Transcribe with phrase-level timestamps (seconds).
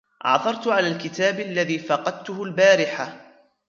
[0.21, 3.21] عثرت على الكتاب الذي فقدته البارحة.